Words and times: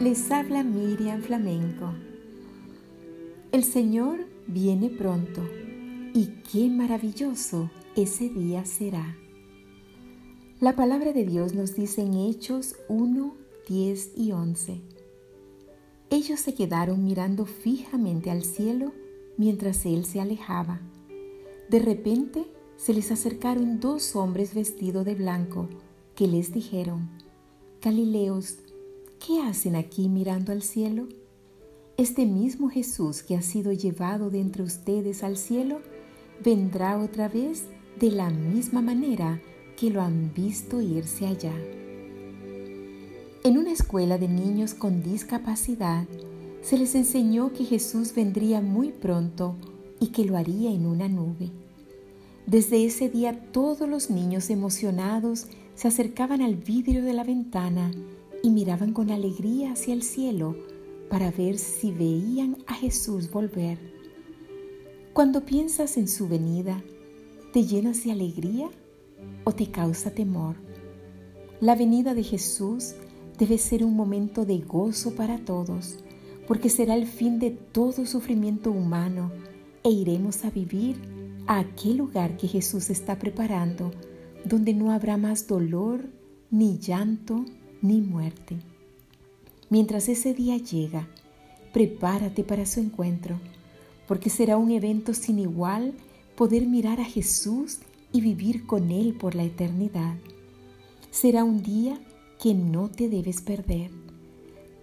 Les 0.00 0.32
habla 0.32 0.64
Miriam 0.64 1.22
Flamenco. 1.22 1.92
El 3.52 3.62
Señor 3.62 4.26
viene 4.48 4.90
pronto 4.90 5.40
y 6.12 6.42
qué 6.50 6.68
maravilloso 6.68 7.70
ese 7.94 8.28
día 8.28 8.64
será. 8.64 9.16
La 10.58 10.74
palabra 10.74 11.12
de 11.12 11.24
Dios 11.24 11.54
nos 11.54 11.76
dice 11.76 12.02
en 12.02 12.14
Hechos 12.14 12.74
1, 12.88 13.36
10 13.68 14.12
y 14.16 14.32
11. 14.32 14.80
Ellos 16.10 16.40
se 16.40 16.52
quedaron 16.54 17.04
mirando 17.04 17.46
fijamente 17.46 18.32
al 18.32 18.42
cielo 18.42 18.92
mientras 19.36 19.86
Él 19.86 20.06
se 20.06 20.20
alejaba. 20.20 20.80
De 21.68 21.78
repente 21.78 22.46
se 22.76 22.94
les 22.94 23.12
acercaron 23.12 23.78
dos 23.78 24.16
hombres 24.16 24.54
vestidos 24.54 25.04
de 25.04 25.14
blanco 25.14 25.68
que 26.16 26.26
les 26.26 26.52
dijeron, 26.52 27.08
Galileos, 27.80 28.58
¿qué 29.24 29.42
hacen 29.42 29.76
aquí 29.76 30.08
mirando 30.08 30.50
al 30.50 30.62
cielo? 30.62 31.06
Este 31.96 32.24
mismo 32.24 32.70
Jesús 32.70 33.22
que 33.22 33.36
ha 33.36 33.42
sido 33.42 33.72
llevado 33.72 34.30
de 34.30 34.40
entre 34.40 34.62
ustedes 34.62 35.22
al 35.22 35.36
cielo, 35.36 35.80
vendrá 36.42 36.98
otra 36.98 37.28
vez 37.28 37.64
de 37.98 38.10
la 38.10 38.30
misma 38.30 38.80
manera 38.80 39.40
que 39.76 39.90
lo 39.90 40.00
han 40.00 40.32
visto 40.32 40.80
irse 40.80 41.26
allá. 41.26 41.54
En 43.44 43.58
una 43.58 43.72
escuela 43.72 44.16
de 44.16 44.28
niños 44.28 44.72
con 44.74 45.02
discapacidad, 45.02 46.06
se 46.62 46.78
les 46.78 46.94
enseñó 46.94 47.52
que 47.52 47.64
Jesús 47.64 48.14
vendría 48.14 48.60
muy 48.60 48.90
pronto 48.90 49.56
y 49.98 50.08
que 50.08 50.24
lo 50.24 50.36
haría 50.36 50.70
en 50.70 50.86
una 50.86 51.08
nube. 51.08 51.50
Desde 52.46 52.84
ese 52.84 53.10
día 53.10 53.52
todos 53.52 53.88
los 53.88 54.08
niños 54.08 54.48
emocionados 54.48 55.46
se 55.74 55.88
acercaban 55.88 56.40
al 56.40 56.56
vidrio 56.56 57.02
de 57.02 57.12
la 57.12 57.24
ventana 57.24 57.92
y 58.42 58.50
miraban 58.50 58.92
con 58.92 59.10
alegría 59.10 59.72
hacia 59.72 59.94
el 59.94 60.02
cielo 60.02 60.56
para 61.08 61.30
ver 61.30 61.58
si 61.58 61.92
veían 61.92 62.58
a 62.66 62.74
Jesús 62.74 63.30
volver. 63.30 63.78
Cuando 65.12 65.44
piensas 65.44 65.96
en 65.96 66.08
su 66.08 66.28
venida, 66.28 66.82
¿te 67.52 67.64
llenas 67.64 68.04
de 68.04 68.12
alegría 68.12 68.70
o 69.44 69.52
te 69.52 69.70
causa 69.70 70.12
temor? 70.12 70.56
La 71.60 71.74
venida 71.74 72.14
de 72.14 72.22
Jesús 72.22 72.94
debe 73.38 73.58
ser 73.58 73.84
un 73.84 73.94
momento 73.94 74.44
de 74.44 74.58
gozo 74.58 75.14
para 75.14 75.38
todos, 75.38 75.98
porque 76.46 76.70
será 76.70 76.94
el 76.94 77.06
fin 77.06 77.38
de 77.38 77.50
todo 77.50 78.06
sufrimiento 78.06 78.70
humano 78.70 79.32
e 79.82 79.90
iremos 79.90 80.44
a 80.44 80.50
vivir 80.50 80.96
a 81.46 81.58
aquel 81.58 81.96
lugar 81.96 82.36
que 82.36 82.48
Jesús 82.48 82.90
está 82.90 83.18
preparando, 83.18 83.90
donde 84.44 84.74
no 84.74 84.92
habrá 84.92 85.16
más 85.16 85.46
dolor, 85.46 86.08
ni 86.50 86.78
llanto, 86.78 87.44
ni 87.82 88.00
muerte. 88.00 88.56
Mientras 89.68 90.08
ese 90.08 90.34
día 90.34 90.56
llega, 90.56 91.08
prepárate 91.72 92.44
para 92.44 92.66
su 92.66 92.80
encuentro, 92.80 93.38
porque 94.08 94.30
será 94.30 94.56
un 94.56 94.70
evento 94.70 95.14
sin 95.14 95.38
igual 95.38 95.94
poder 96.34 96.66
mirar 96.66 97.00
a 97.00 97.04
Jesús 97.04 97.78
y 98.12 98.20
vivir 98.20 98.66
con 98.66 98.90
Él 98.90 99.14
por 99.14 99.34
la 99.34 99.44
eternidad. 99.44 100.16
Será 101.10 101.44
un 101.44 101.62
día 101.62 102.00
que 102.42 102.54
no 102.54 102.88
te 102.88 103.08
debes 103.08 103.42
perder. 103.42 103.90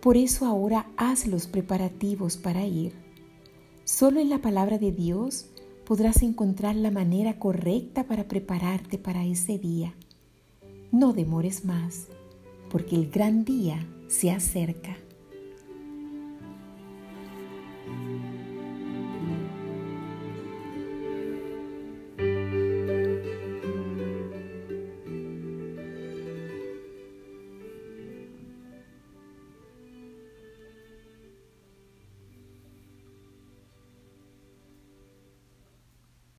Por 0.02 0.16
eso 0.16 0.46
ahora 0.46 0.90
haz 0.96 1.28
los 1.28 1.48
preparativos 1.48 2.38
para 2.38 2.66
ir. 2.66 2.94
Solo 3.84 4.20
en 4.20 4.30
la 4.30 4.40
palabra 4.40 4.78
de 4.78 4.92
Dios 4.92 5.48
podrás 5.86 6.22
encontrar 6.22 6.76
la 6.76 6.92
manera 6.92 7.40
correcta 7.40 8.06
para 8.06 8.28
prepararte 8.28 8.98
para 8.98 9.26
ese 9.26 9.58
día. 9.58 9.94
No 10.92 11.14
demores 11.14 11.66
más 11.66 12.08
porque 12.70 12.96
el 12.96 13.10
gran 13.10 13.46
día 13.46 13.86
se 14.08 14.32
acerca. 14.32 14.98